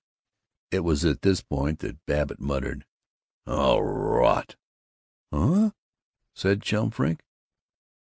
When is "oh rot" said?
3.45-4.55